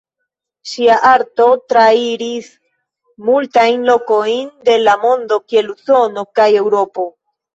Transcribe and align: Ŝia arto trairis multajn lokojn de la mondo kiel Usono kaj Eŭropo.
Ŝia 0.69 0.93
arto 1.09 1.45
trairis 1.73 2.47
multajn 3.27 3.85
lokojn 3.91 4.49
de 4.69 4.77
la 4.87 4.95
mondo 5.05 5.39
kiel 5.51 5.69
Usono 5.75 6.25
kaj 6.41 6.49
Eŭropo. 6.63 7.07